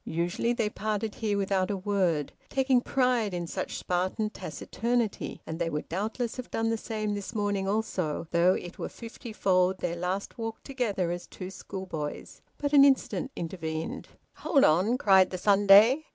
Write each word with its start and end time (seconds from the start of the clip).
Usually 0.03 0.51
they 0.51 0.71
parted 0.71 1.13
here 1.13 1.37
without 1.37 1.69
a 1.69 1.77
word, 1.77 2.33
taking 2.49 2.81
pride 2.81 3.35
in 3.35 3.45
such 3.45 3.77
Spartan 3.77 4.31
taciturnity, 4.31 5.43
and 5.45 5.59
they 5.59 5.69
would 5.69 5.87
doubtless 5.89 6.37
have 6.37 6.49
done 6.49 6.71
the 6.71 6.75
same 6.77 7.13
this 7.13 7.35
morning 7.35 7.67
also, 7.67 8.25
though 8.31 8.55
it 8.55 8.79
were 8.79 8.89
fifty 8.89 9.31
fold 9.31 9.77
their 9.77 9.95
last 9.95 10.39
walk 10.39 10.63
together 10.63 11.11
as 11.11 11.27
two 11.27 11.51
schoolboys. 11.51 12.41
But 12.57 12.73
an 12.73 12.83
incident 12.83 13.29
intervened. 13.35 14.07
"Hold 14.37 14.63
on!" 14.63 14.97
cried 14.97 15.29
the 15.29 15.37
Sunday. 15.37 16.05